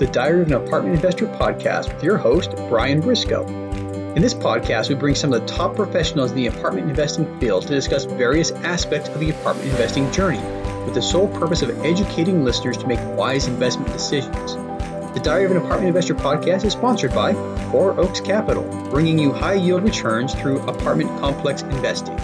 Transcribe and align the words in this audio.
the 0.00 0.06
Diary 0.06 0.40
of 0.40 0.46
an 0.46 0.54
Apartment 0.54 0.94
Investor 0.94 1.26
podcast 1.26 1.92
with 1.92 2.02
your 2.02 2.16
host, 2.16 2.52
Brian 2.70 3.02
Briscoe. 3.02 3.46
In 4.16 4.22
this 4.22 4.32
podcast, 4.32 4.88
we 4.88 4.94
bring 4.94 5.14
some 5.14 5.30
of 5.30 5.42
the 5.42 5.46
top 5.46 5.76
professionals 5.76 6.30
in 6.30 6.38
the 6.38 6.46
apartment 6.46 6.88
investing 6.88 7.38
field 7.38 7.66
to 7.66 7.68
discuss 7.68 8.04
various 8.04 8.50
aspects 8.50 9.10
of 9.10 9.20
the 9.20 9.28
apartment 9.28 9.68
investing 9.68 10.10
journey 10.10 10.40
with 10.86 10.94
the 10.94 11.02
sole 11.02 11.28
purpose 11.28 11.60
of 11.60 11.84
educating 11.84 12.46
listeners 12.46 12.78
to 12.78 12.86
make 12.86 12.98
wise 13.14 13.46
investment 13.46 13.92
decisions. 13.92 14.54
The 15.12 15.20
Diary 15.22 15.44
of 15.44 15.50
an 15.50 15.58
Apartment 15.58 15.88
Investor 15.88 16.14
podcast 16.14 16.64
is 16.64 16.72
sponsored 16.72 17.12
by 17.12 17.34
Four 17.70 18.00
Oaks 18.00 18.22
Capital, 18.22 18.64
bringing 18.88 19.18
you 19.18 19.34
high 19.34 19.52
yield 19.52 19.82
returns 19.82 20.32
through 20.34 20.60
apartment 20.62 21.10
complex 21.20 21.60
investing. 21.60 22.16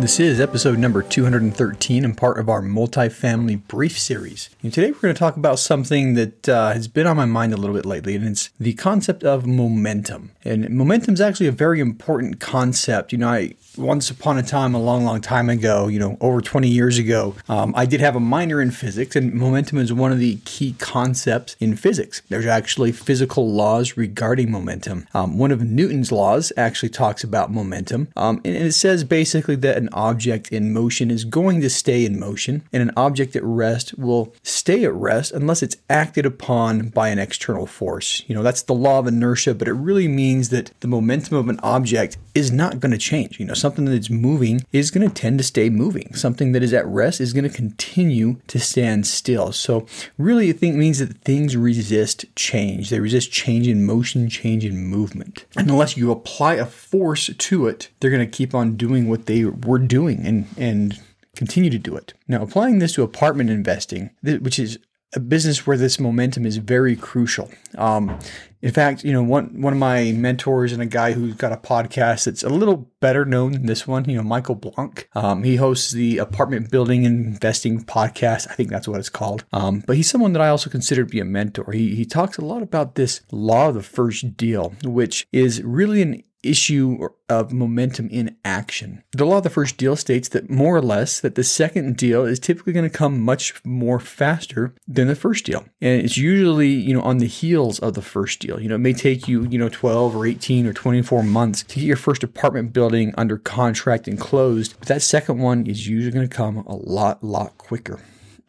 This 0.00 0.18
is 0.18 0.40
episode 0.40 0.78
number 0.78 1.02
213 1.02 2.06
and 2.06 2.16
part 2.16 2.38
of 2.38 2.48
our 2.48 2.62
multifamily 2.62 3.68
brief 3.68 3.98
series. 3.98 4.48
And 4.62 4.72
today 4.72 4.92
we're 4.92 5.00
going 5.00 5.14
to 5.14 5.18
talk 5.18 5.36
about 5.36 5.58
something 5.58 6.14
that 6.14 6.48
uh, 6.48 6.72
has 6.72 6.88
been 6.88 7.06
on 7.06 7.18
my 7.18 7.26
mind 7.26 7.52
a 7.52 7.58
little 7.58 7.76
bit 7.76 7.84
lately, 7.84 8.16
and 8.16 8.26
it's 8.26 8.48
the 8.58 8.72
concept 8.72 9.24
of 9.24 9.44
momentum. 9.44 10.30
And 10.42 10.70
momentum 10.70 11.12
is 11.12 11.20
actually 11.20 11.48
a 11.48 11.52
very 11.52 11.80
important 11.80 12.40
concept. 12.40 13.12
You 13.12 13.18
know, 13.18 13.28
I 13.28 13.56
once 13.76 14.10
upon 14.10 14.38
a 14.38 14.42
time, 14.42 14.74
a 14.74 14.80
long, 14.80 15.04
long 15.04 15.20
time 15.20 15.48
ago, 15.48 15.86
you 15.88 15.98
know, 15.98 16.16
over 16.20 16.40
20 16.40 16.68
years 16.68 16.98
ago, 16.98 17.34
um, 17.48 17.72
I 17.76 17.86
did 17.86 18.00
have 18.00 18.16
a 18.16 18.20
minor 18.20 18.60
in 18.60 18.70
physics, 18.70 19.16
and 19.16 19.32
momentum 19.34 19.78
is 19.78 19.92
one 19.92 20.12
of 20.12 20.18
the 20.18 20.36
key 20.44 20.74
concepts 20.78 21.56
in 21.60 21.76
physics. 21.76 22.22
There's 22.28 22.46
actually 22.46 22.92
physical 22.92 23.52
laws 23.52 23.96
regarding 23.96 24.50
momentum. 24.50 25.06
Um, 25.14 25.38
one 25.38 25.50
of 25.50 25.62
Newton's 25.62 26.10
laws 26.10 26.52
actually 26.56 26.88
talks 26.88 27.22
about 27.22 27.52
momentum, 27.52 28.08
um, 28.16 28.40
and 28.44 28.56
it 28.56 28.72
says 28.72 29.04
basically 29.04 29.56
that 29.56 29.76
an 29.76 29.89
object 29.92 30.52
in 30.52 30.72
motion 30.72 31.10
is 31.10 31.24
going 31.24 31.60
to 31.60 31.70
stay 31.70 32.04
in 32.04 32.18
motion, 32.18 32.62
and 32.72 32.82
an 32.82 32.92
object 32.96 33.36
at 33.36 33.44
rest 33.44 33.98
will 33.98 34.34
stay 34.42 34.84
at 34.84 34.92
rest 34.92 35.32
unless 35.32 35.62
it's 35.62 35.76
acted 35.88 36.26
upon 36.26 36.88
by 36.88 37.08
an 37.08 37.18
external 37.18 37.66
force. 37.66 38.22
You 38.26 38.34
know, 38.34 38.42
that's 38.42 38.62
the 38.62 38.74
law 38.74 38.98
of 38.98 39.06
inertia, 39.06 39.54
but 39.54 39.68
it 39.68 39.72
really 39.72 40.08
means 40.08 40.50
that 40.50 40.72
the 40.80 40.88
momentum 40.88 41.36
of 41.36 41.48
an 41.48 41.60
object 41.62 42.18
is 42.34 42.50
not 42.52 42.80
going 42.80 42.92
to 42.92 42.98
change. 42.98 43.38
You 43.38 43.46
know, 43.46 43.54
something 43.54 43.84
that's 43.84 44.10
moving 44.10 44.64
is 44.72 44.90
going 44.90 45.08
to 45.08 45.14
tend 45.14 45.38
to 45.38 45.44
stay 45.44 45.70
moving. 45.70 46.14
Something 46.14 46.52
that 46.52 46.62
is 46.62 46.72
at 46.72 46.86
rest 46.86 47.20
is 47.20 47.32
going 47.32 47.48
to 47.48 47.54
continue 47.54 48.36
to 48.48 48.58
stand 48.58 49.06
still. 49.06 49.52
So, 49.52 49.86
really, 50.18 50.50
I 50.50 50.52
think 50.52 50.76
means 50.76 50.98
that 50.98 51.18
things 51.22 51.56
resist 51.56 52.24
change. 52.36 52.90
They 52.90 53.00
resist 53.00 53.32
change 53.32 53.66
in 53.66 53.84
motion, 53.84 54.28
change 54.28 54.64
in 54.64 54.78
movement. 54.78 55.44
And 55.56 55.70
unless 55.70 55.96
you 55.96 56.10
apply 56.10 56.54
a 56.54 56.66
force 56.66 57.30
to 57.36 57.66
it, 57.66 57.90
they're 58.00 58.10
going 58.10 58.28
to 58.28 58.36
keep 58.36 58.54
on 58.54 58.76
doing 58.76 59.08
what 59.08 59.26
they 59.26 59.44
were 59.44 59.78
doing 59.80 60.26
and 60.26 60.46
and 60.56 61.00
continue 61.36 61.70
to 61.70 61.78
do 61.78 61.96
it. 61.96 62.14
Now, 62.28 62.42
applying 62.42 62.78
this 62.78 62.94
to 62.94 63.02
apartment 63.02 63.50
investing, 63.50 64.10
which 64.22 64.58
is 64.58 64.78
a 65.12 65.20
business 65.20 65.66
where 65.66 65.76
this 65.76 65.98
momentum 65.98 66.46
is 66.46 66.58
very 66.58 66.94
crucial. 66.94 67.50
Um, 67.76 68.16
in 68.62 68.70
fact, 68.70 69.04
you 69.04 69.12
know, 69.12 69.22
one 69.22 69.60
one 69.60 69.72
of 69.72 69.78
my 69.78 70.12
mentors 70.12 70.72
and 70.72 70.82
a 70.82 70.86
guy 70.86 71.12
who's 71.12 71.34
got 71.34 71.52
a 71.52 71.56
podcast 71.56 72.26
that's 72.26 72.44
a 72.44 72.48
little 72.48 72.90
better 73.00 73.24
known 73.24 73.52
than 73.52 73.66
this 73.66 73.86
one, 73.86 74.08
you 74.08 74.16
know, 74.16 74.22
Michael 74.22 74.54
Blank. 74.54 75.08
Um, 75.14 75.42
he 75.42 75.56
hosts 75.56 75.92
the 75.92 76.18
Apartment 76.18 76.70
Building 76.70 77.04
Investing 77.04 77.82
podcast. 77.82 78.48
I 78.50 78.54
think 78.54 78.68
that's 78.68 78.86
what 78.86 79.00
it's 79.00 79.08
called. 79.08 79.44
Um, 79.52 79.82
but 79.86 79.96
he's 79.96 80.10
someone 80.10 80.32
that 80.34 80.42
I 80.42 80.48
also 80.48 80.70
consider 80.70 81.04
to 81.04 81.10
be 81.10 81.20
a 81.20 81.24
mentor. 81.24 81.72
He 81.72 81.94
he 81.96 82.04
talks 82.04 82.38
a 82.38 82.44
lot 82.44 82.62
about 82.62 82.94
this 82.94 83.22
law 83.32 83.70
of 83.70 83.74
the 83.74 83.82
first 83.82 84.36
deal, 84.36 84.74
which 84.84 85.26
is 85.32 85.62
really 85.62 86.02
an 86.02 86.22
issue 86.42 87.08
of 87.28 87.52
momentum 87.52 88.08
in 88.10 88.36
action. 88.44 89.02
The 89.12 89.24
law 89.24 89.38
of 89.38 89.42
the 89.44 89.50
first 89.50 89.76
deal 89.76 89.96
states 89.96 90.28
that 90.30 90.50
more 90.50 90.76
or 90.76 90.82
less 90.82 91.20
that 91.20 91.34
the 91.34 91.44
second 91.44 91.96
deal 91.96 92.24
is 92.24 92.38
typically 92.38 92.72
going 92.72 92.88
to 92.88 92.96
come 92.96 93.20
much 93.20 93.64
more 93.64 94.00
faster 94.00 94.74
than 94.86 95.08
the 95.08 95.14
first 95.14 95.44
deal. 95.44 95.64
And 95.80 96.02
it's 96.02 96.16
usually, 96.16 96.68
you 96.68 96.94
know, 96.94 97.02
on 97.02 97.18
the 97.18 97.26
heels 97.26 97.78
of 97.78 97.94
the 97.94 98.02
first 98.02 98.40
deal. 98.40 98.60
You 98.60 98.68
know, 98.68 98.74
it 98.74 98.78
may 98.78 98.92
take 98.92 99.28
you, 99.28 99.46
you 99.46 99.58
know, 99.58 99.68
12 99.68 100.16
or 100.16 100.26
18 100.26 100.66
or 100.66 100.72
24 100.72 101.22
months 101.22 101.62
to 101.64 101.76
get 101.76 101.84
your 101.84 101.96
first 101.96 102.22
apartment 102.22 102.72
building 102.72 103.14
under 103.16 103.38
contract 103.38 104.08
and 104.08 104.18
closed, 104.18 104.74
but 104.78 104.88
that 104.88 105.02
second 105.02 105.38
one 105.38 105.66
is 105.66 105.86
usually 105.86 106.12
going 106.12 106.28
to 106.28 106.34
come 106.34 106.58
a 106.58 106.74
lot 106.74 107.22
lot 107.22 107.56
quicker. 107.58 108.00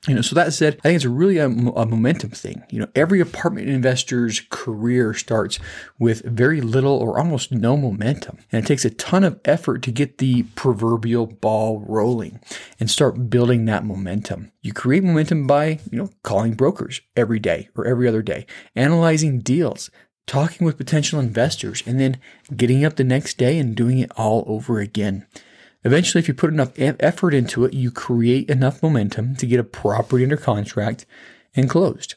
You 0.08 0.16
know, 0.16 0.22
so 0.24 0.34
that 0.34 0.52
said, 0.52 0.78
I 0.80 0.82
think 0.82 0.96
it's 0.96 1.06
really 1.06 1.40
um, 1.40 1.68
a, 1.68 1.82
a, 1.82 1.86
momentum 1.86 2.32
thing. 2.32 2.64
You 2.72 2.80
know, 2.80 2.88
every 2.96 3.20
apartment 3.20 3.70
investor's 3.70 4.42
career 4.50 5.14
starts 5.14 5.60
with 6.00 6.24
very 6.26 6.60
little 6.60 6.98
or 6.98 7.20
almost 7.20 7.52
no 7.52 7.78
momentum. 7.78 8.40
And 8.52 8.64
it 8.64 8.68
takes 8.68 8.84
a 8.84 8.90
ton 8.90 9.24
of 9.24 9.40
effort 9.46 9.84
to 9.84 9.92
get 9.92 10.18
the 10.18 10.44
proverbial 10.56 11.28
ball 11.28 11.82
rolling 11.82 12.40
and 12.80 12.90
start 12.90 13.30
building 13.30 13.66
that 13.66 13.86
momentum. 13.86 14.52
You 14.64 14.74
create 14.74 15.04
momentum 15.04 15.46
by, 15.46 15.80
you 15.92 16.00
know, 16.00 16.10
calling 16.24 16.56
brokers 16.56 17.02
every 17.16 17.40
day 17.40 17.70
or 17.76 17.86
every 17.86 18.08
other 18.08 18.24
day, 18.24 18.48
analyzing 18.76 19.40
deals, 19.40 19.92
talking 20.26 20.66
with 20.66 20.78
potential 20.78 21.20
investors, 21.20 21.84
and 21.86 22.00
then 22.00 22.18
getting 22.56 22.84
up 22.84 22.96
the 22.96 23.04
next 23.04 23.38
day 23.38 23.60
and 23.60 23.76
doing 23.76 24.00
it 24.00 24.12
all 24.18 24.46
over 24.48 24.80
again. 24.80 25.28
Eventually, 25.84 26.20
if 26.20 26.28
you 26.28 26.34
put 26.34 26.52
enough 26.52 26.72
effort 26.78 27.34
into 27.34 27.66
it, 27.66 27.74
you 27.74 27.92
create 27.92 28.50
enough 28.50 28.84
momentum 28.84 29.36
to 29.38 29.48
get 29.48 29.60
a 29.60 29.64
property 29.64 30.24
under 30.24 30.38
contract 30.38 31.06
and 31.56 31.70
closed. 31.70 32.16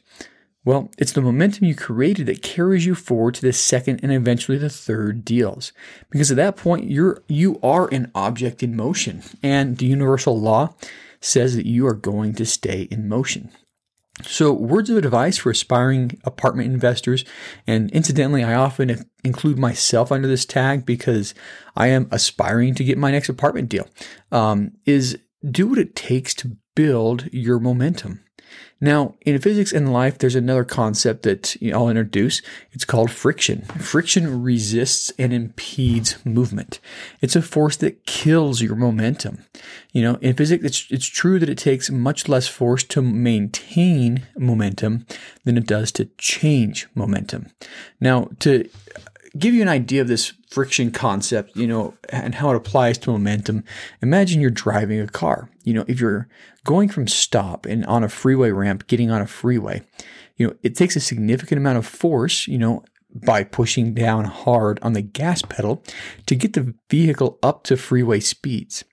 Well, 0.64 0.90
it's 0.96 1.12
the 1.12 1.20
momentum 1.20 1.66
you 1.66 1.74
created 1.74 2.26
that 2.26 2.42
carries 2.42 2.86
you 2.86 2.94
forward 2.94 3.34
to 3.34 3.42
the 3.42 3.52
second 3.52 4.00
and 4.02 4.10
eventually 4.10 4.56
the 4.56 4.70
third 4.70 5.24
deals. 5.24 5.72
Because 6.10 6.30
at 6.30 6.38
that 6.38 6.56
point, 6.56 6.90
you're 6.90 7.22
you 7.28 7.60
are 7.62 7.92
an 7.92 8.10
object 8.14 8.62
in 8.62 8.74
motion, 8.74 9.22
and 9.42 9.76
the 9.76 9.86
universal 9.86 10.40
law 10.40 10.74
says 11.20 11.54
that 11.56 11.66
you 11.66 11.86
are 11.86 11.94
going 11.94 12.34
to 12.34 12.46
stay 12.46 12.82
in 12.90 13.08
motion. 13.08 13.50
So, 14.22 14.52
words 14.52 14.90
of 14.90 14.96
advice 14.96 15.38
for 15.38 15.50
aspiring 15.50 16.20
apartment 16.24 16.72
investors, 16.72 17.24
and 17.66 17.90
incidentally, 17.90 18.44
I 18.44 18.54
often 18.54 19.04
include 19.24 19.58
myself 19.58 20.12
under 20.12 20.28
this 20.28 20.44
tag 20.44 20.86
because 20.86 21.34
I 21.74 21.88
am 21.88 22.08
aspiring 22.12 22.76
to 22.76 22.84
get 22.84 22.96
my 22.96 23.10
next 23.10 23.28
apartment 23.28 23.68
deal, 23.68 23.88
um, 24.30 24.72
is 24.86 25.18
do 25.50 25.66
what 25.66 25.78
it 25.78 25.96
takes 25.96 26.32
to 26.34 26.56
build 26.76 27.28
your 27.32 27.58
momentum. 27.58 28.24
Now, 28.80 29.14
in 29.22 29.38
physics 29.40 29.72
and 29.72 29.92
life, 29.92 30.18
there's 30.18 30.34
another 30.34 30.64
concept 30.64 31.22
that 31.22 31.56
I'll 31.72 31.88
introduce. 31.88 32.42
It's 32.72 32.84
called 32.84 33.10
friction. 33.10 33.62
Friction 33.62 34.42
resists 34.42 35.12
and 35.18 35.32
impedes 35.32 36.24
movement. 36.26 36.80
It's 37.22 37.36
a 37.36 37.42
force 37.42 37.76
that 37.76 38.04
kills 38.04 38.60
your 38.60 38.74
momentum. 38.74 39.44
You 39.92 40.02
know, 40.02 40.14
in 40.16 40.34
physics, 40.34 40.64
it's, 40.64 40.86
it's 40.90 41.06
true 41.06 41.38
that 41.38 41.48
it 41.48 41.58
takes 41.58 41.88
much 41.88 42.28
less 42.28 42.46
force 42.48 42.84
to 42.84 43.00
maintain 43.00 44.26
momentum 44.36 45.06
than 45.44 45.56
it 45.56 45.66
does 45.66 45.90
to 45.92 46.06
change 46.18 46.88
momentum. 46.94 47.46
Now, 48.00 48.28
to 48.40 48.68
give 49.38 49.54
you 49.54 49.62
an 49.62 49.68
idea 49.68 50.00
of 50.02 50.08
this 50.08 50.32
friction 50.48 50.90
concept, 50.90 51.56
you 51.56 51.66
know, 51.66 51.94
and 52.10 52.34
how 52.34 52.50
it 52.50 52.56
applies 52.56 52.98
to 52.98 53.10
momentum, 53.10 53.64
imagine 54.02 54.40
you're 54.40 54.50
driving 54.50 55.00
a 55.00 55.06
car. 55.06 55.50
You 55.64 55.74
know, 55.74 55.84
if 55.88 56.00
you're 56.00 56.28
going 56.64 56.88
from 56.88 57.08
stop 57.08 57.66
and 57.66 57.84
on 57.86 58.04
a 58.04 58.08
freeway 58.08 58.50
ramp, 58.50 58.86
getting 58.86 59.10
on 59.10 59.20
a 59.20 59.26
freeway, 59.26 59.82
you 60.36 60.46
know, 60.46 60.54
it 60.62 60.76
takes 60.76 60.96
a 60.96 61.00
significant 61.00 61.58
amount 61.58 61.78
of 61.78 61.86
force, 61.86 62.46
you 62.46 62.58
know, 62.58 62.84
by 63.14 63.44
pushing 63.44 63.94
down 63.94 64.24
hard 64.24 64.78
on 64.82 64.92
the 64.92 65.02
gas 65.02 65.42
pedal 65.42 65.82
to 66.26 66.34
get 66.34 66.52
the 66.54 66.74
vehicle 66.90 67.38
up 67.42 67.62
to 67.64 67.76
freeway 67.76 68.20
speeds. 68.20 68.84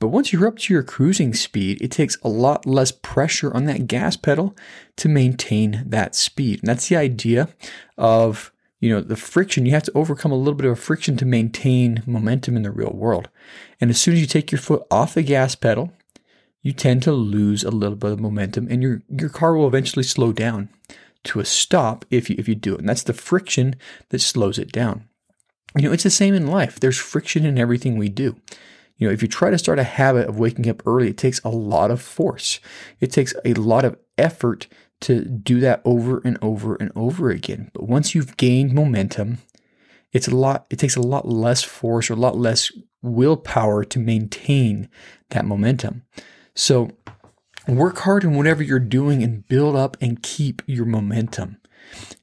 But 0.00 0.08
once 0.08 0.32
you're 0.32 0.48
up 0.48 0.58
to 0.60 0.72
your 0.72 0.82
cruising 0.82 1.34
speed, 1.34 1.80
it 1.82 1.90
takes 1.90 2.16
a 2.22 2.28
lot 2.28 2.64
less 2.64 2.90
pressure 2.90 3.54
on 3.54 3.66
that 3.66 3.86
gas 3.86 4.16
pedal 4.16 4.56
to 4.96 5.08
maintain 5.08 5.84
that 5.86 6.14
speed. 6.14 6.60
And 6.60 6.68
that's 6.68 6.88
the 6.88 6.96
idea 6.96 7.50
of 7.98 8.50
you 8.80 8.88
know, 8.88 9.00
the 9.02 9.16
friction, 9.16 9.66
you 9.66 9.72
have 9.72 9.82
to 9.84 9.92
overcome 9.94 10.32
a 10.32 10.36
little 10.36 10.54
bit 10.54 10.66
of 10.66 10.80
friction 10.80 11.16
to 11.18 11.26
maintain 11.26 12.02
momentum 12.06 12.56
in 12.56 12.62
the 12.62 12.70
real 12.70 12.92
world. 12.92 13.28
And 13.80 13.90
as 13.90 14.00
soon 14.00 14.14
as 14.14 14.20
you 14.20 14.26
take 14.26 14.50
your 14.50 14.58
foot 14.58 14.82
off 14.90 15.14
the 15.14 15.22
gas 15.22 15.54
pedal, 15.54 15.92
you 16.62 16.72
tend 16.72 17.02
to 17.02 17.12
lose 17.12 17.62
a 17.62 17.70
little 17.70 17.96
bit 17.96 18.12
of 18.12 18.20
momentum 18.20 18.68
and 18.70 18.82
your, 18.82 19.02
your 19.08 19.28
car 19.28 19.54
will 19.54 19.66
eventually 19.66 20.02
slow 20.02 20.32
down 20.32 20.70
to 21.24 21.40
a 21.40 21.44
stop 21.44 22.04
if 22.10 22.30
you, 22.30 22.36
if 22.38 22.48
you 22.48 22.54
do 22.54 22.74
it. 22.74 22.80
And 22.80 22.88
that's 22.88 23.02
the 23.02 23.12
friction 23.12 23.76
that 24.08 24.20
slows 24.20 24.58
it 24.58 24.72
down. 24.72 25.04
You 25.76 25.82
know, 25.82 25.92
it's 25.92 26.02
the 26.02 26.10
same 26.10 26.34
in 26.34 26.46
life. 26.46 26.80
There's 26.80 26.98
friction 26.98 27.44
in 27.44 27.58
everything 27.58 27.96
we 27.96 28.08
do. 28.08 28.36
You 28.96 29.06
know, 29.06 29.12
if 29.12 29.22
you 29.22 29.28
try 29.28 29.50
to 29.50 29.58
start 29.58 29.78
a 29.78 29.84
habit 29.84 30.28
of 30.28 30.38
waking 30.38 30.68
up 30.68 30.86
early, 30.86 31.08
it 31.08 31.16
takes 31.16 31.40
a 31.44 31.48
lot 31.48 31.90
of 31.90 32.02
force. 32.02 32.60
It 33.00 33.12
takes 33.12 33.34
a 33.44 33.54
lot 33.54 33.84
of 33.84 33.98
effort 34.18 34.66
to 35.00 35.24
do 35.24 35.60
that 35.60 35.80
over 35.84 36.20
and 36.24 36.38
over 36.42 36.74
and 36.76 36.92
over 36.94 37.30
again. 37.30 37.70
But 37.72 37.88
once 37.88 38.14
you've 38.14 38.36
gained 38.36 38.72
momentum, 38.72 39.38
it's 40.12 40.28
a 40.28 40.36
lot 40.36 40.66
it 40.70 40.78
takes 40.78 40.96
a 40.96 41.02
lot 41.02 41.28
less 41.28 41.62
force 41.62 42.10
or 42.10 42.14
a 42.14 42.16
lot 42.16 42.36
less 42.36 42.70
willpower 43.02 43.84
to 43.84 43.98
maintain 43.98 44.88
that 45.30 45.46
momentum. 45.46 46.02
So 46.54 46.90
work 47.66 47.98
hard 47.98 48.24
in 48.24 48.34
whatever 48.34 48.62
you're 48.62 48.78
doing 48.78 49.22
and 49.22 49.46
build 49.46 49.76
up 49.76 49.96
and 50.00 50.22
keep 50.22 50.62
your 50.66 50.84
momentum. 50.84 51.56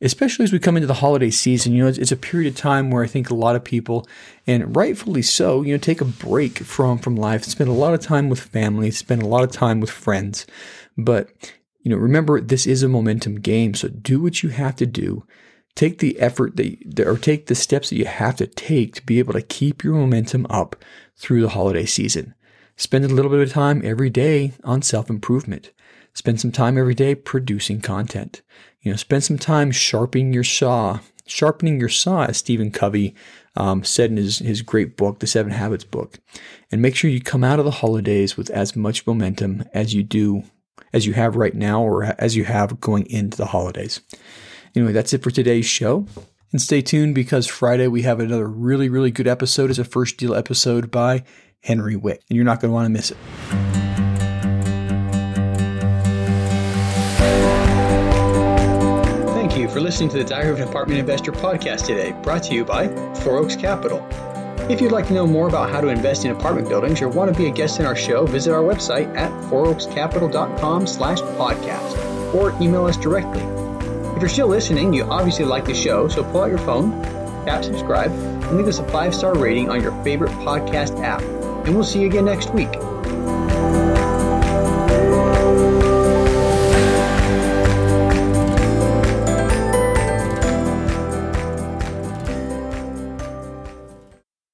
Especially 0.02 0.44
as 0.44 0.54
we 0.54 0.60
come 0.60 0.78
into 0.78 0.88
the 0.88 0.96
holiday 0.96 1.30
season, 1.30 1.74
you 1.74 1.84
know, 1.84 1.90
it's, 1.90 1.98
it's, 1.98 2.12
a 2.12 2.18
period 2.18 2.54
of 2.54 2.58
time 2.58 2.90
where 2.90 3.04
I 3.04 3.08
think 3.08 3.30
a 3.30 3.36
lot 3.36 3.56
of 3.56 3.66
people, 3.66 4.08
and 4.46 4.74
rightfully 4.76 5.22
so, 5.22 5.62
you 5.62 5.74
know, 5.74 5.78
take 5.78 6.00
a 6.00 6.06
break 6.06 6.60
from 6.60 7.00
from 7.00 7.18
life, 7.18 7.44
spend 7.44 7.70
a 7.70 7.74
lot 7.74 7.94
of 7.94 8.00
time 8.00 8.30
with 8.30 8.40
family, 8.40 8.92
spend 8.92 9.22
a 9.22 9.28
lot 9.28 9.44
of 9.44 9.52
time 9.52 9.82
with 9.82 9.90
friends. 9.90 10.46
But 10.98 11.30
You 11.88 11.96
know, 11.96 12.02
remember 12.02 12.42
this 12.42 12.68
is 12.68 12.84
a 12.84 12.90
momentum 12.90 13.40
game, 13.40 13.74
so 13.74 13.88
do 13.88 14.20
what 14.22 14.44
you 14.44 14.50
have 14.50 14.76
to 14.76 14.86
do. 14.86 15.26
Take 15.74 16.00
the 16.00 16.20
effort 16.20 16.58
that, 16.58 17.00
or 17.00 17.18
take 17.18 17.46
the 17.46 17.56
steps 17.56 17.90
that 17.90 17.96
you 17.96 18.04
have 18.04 18.36
to 18.36 18.46
take 18.46 18.96
to 18.96 19.06
be 19.06 19.20
able 19.20 19.32
to 19.32 19.42
keep 19.42 19.86
your 19.86 19.94
momentum 19.94 20.46
up 20.50 20.84
through 21.16 21.42
the 21.42 21.48
holiday 21.48 21.86
season. 21.86 22.36
Spend 22.76 23.06
a 23.06 23.08
little 23.08 23.32
bit 23.32 23.40
of 23.40 23.54
time 23.54 23.82
every 23.86 24.10
day 24.10 24.52
on 24.66 24.82
self 24.82 25.10
improvement. 25.10 25.72
Spend 26.14 26.42
some 26.42 26.52
time 26.52 26.78
every 26.78 26.94
day 26.94 27.16
producing 27.16 27.80
content. 27.80 28.42
You 28.82 28.92
know, 28.92 28.98
spend 28.98 29.24
some 29.24 29.38
time 29.38 29.72
sharpening 29.72 30.34
your 30.34 30.44
saw, 30.44 31.00
sharpening 31.26 31.80
your 31.80 31.88
saw, 31.88 32.26
as 32.26 32.36
Stephen 32.36 32.70
Covey 32.70 33.16
um, 33.56 33.86
said 33.86 34.10
in 34.10 34.18
his, 34.18 34.40
his 34.40 34.62
great 34.62 34.98
book, 34.98 35.20
the 35.20 35.26
Seven 35.26 35.54
Habits 35.54 35.86
book. 35.86 36.20
And 36.70 36.82
make 36.82 36.98
sure 36.98 37.10
you 37.10 37.22
come 37.22 37.46
out 37.46 37.60
of 37.60 37.66
the 37.66 37.72
holidays 37.72 38.36
with 38.36 38.50
as 38.50 38.76
much 38.76 39.08
momentum 39.08 39.64
as 39.74 39.94
you 39.94 40.04
do, 40.04 40.44
as 40.94 41.06
you 41.06 41.14
have 41.14 41.36
right 41.36 41.54
now, 41.54 41.82
or 41.82 42.04
as 42.18 42.36
you 42.36 42.44
have 42.46 42.80
going 42.80 43.06
into 43.10 43.38
the 43.38 43.48
holidays. 43.48 44.02
Anyway, 44.76 44.92
that's 44.92 45.14
it 45.14 45.24
for 45.24 45.32
today's 45.32 45.66
show. 45.66 46.06
And 46.52 46.62
stay 46.62 46.82
tuned 46.82 47.14
because 47.14 47.46
Friday 47.46 47.88
we 47.88 48.04
have 48.04 48.20
another 48.20 48.48
really, 48.48 48.88
really 48.88 49.12
good 49.12 49.28
episode. 49.28 49.70
It's 49.70 49.80
a 49.80 49.84
first 49.84 50.18
deal 50.18 50.34
episode 50.34 50.90
by 50.90 51.24
Henry 51.62 51.96
Wick, 51.96 52.24
and 52.30 52.36
you're 52.36 52.46
not 52.46 52.62
going 52.62 52.70
to 52.70 52.74
want 52.74 52.86
to 52.86 52.90
miss 52.90 53.12
it. 53.12 53.18
Thank 59.34 59.58
you 59.58 59.68
for 59.68 59.82
listening 59.82 60.10
to 60.10 60.18
the 60.18 60.24
Diary 60.24 60.52
of 60.52 60.60
an 60.60 60.68
Apartment 60.68 61.00
Investor 61.00 61.32
podcast 61.32 61.86
today, 61.86 62.14
brought 62.24 62.44
to 62.44 62.54
you 62.54 62.64
by 62.64 62.88
Four 63.16 63.38
Oaks 63.38 63.56
Capital. 63.56 64.00
If 64.70 64.82
you'd 64.82 64.92
like 64.92 65.08
to 65.08 65.14
know 65.14 65.26
more 65.26 65.48
about 65.48 65.70
how 65.70 65.80
to 65.80 65.88
invest 65.88 66.26
in 66.26 66.32
apartment 66.32 66.68
buildings 66.68 67.02
or 67.02 67.08
want 67.08 67.34
to 67.34 67.38
be 67.38 67.48
a 67.48 67.52
guest 67.52 67.80
in 67.80 67.86
our 67.86 67.96
show, 67.96 68.26
visit 68.26 68.52
our 68.52 68.62
website 68.62 69.16
at 69.16 69.32
fouroakscapital.com 69.44 70.86
slash 70.88 71.20
podcast 71.20 72.34
or 72.34 72.52
email 72.62 72.86
us 72.86 72.98
directly. 72.98 73.42
If 74.16 74.22
you're 74.22 74.30
still 74.30 74.50
listening, 74.50 74.94
you 74.94 75.06
obviously 75.06 75.46
like 75.46 75.64
the 75.64 75.74
show, 75.74 76.10
so 76.10 76.22
pull 76.22 76.42
out 76.42 76.50
your 76.50 76.58
phone, 76.60 77.02
tap 77.46 77.64
subscribe, 77.64 78.12
and 78.12 78.58
leave 78.58 78.68
us 78.68 78.80
a 78.80 78.88
five-star 78.90 79.38
rating 79.38 79.70
on 79.70 79.82
your 79.82 79.94
favorite 80.04 80.32
podcast 80.32 81.02
app. 81.02 81.22
And 81.22 81.74
we'll 81.74 81.86
see 81.86 82.02
you 82.02 82.08
again 82.08 82.26
next 82.26 82.54
week. 82.54 82.74